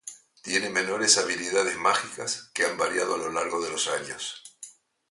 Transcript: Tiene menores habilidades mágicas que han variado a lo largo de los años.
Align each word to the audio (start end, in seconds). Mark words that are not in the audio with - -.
Tiene 0.41 0.71
menores 0.71 1.19
habilidades 1.19 1.77
mágicas 1.77 2.49
que 2.55 2.65
han 2.65 2.75
variado 2.75 3.13
a 3.13 3.17
lo 3.19 3.31
largo 3.31 3.63
de 3.63 3.69
los 3.69 3.87
años. 3.87 4.41